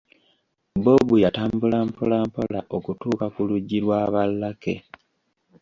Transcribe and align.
Bob 0.85 1.07
Yatambula 1.25 1.77
mpolampola 1.89 2.59
okutuuka 2.77 3.25
ku 3.33 3.41
luggi 3.49 3.77
lwa 3.83 4.01
ba 4.13 4.23
Lucky. 4.39 4.75